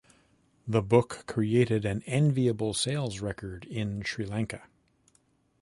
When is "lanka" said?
4.25-4.63